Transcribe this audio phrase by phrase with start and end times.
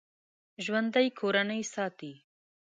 [0.63, 2.11] ژوندي کورنۍ ساتي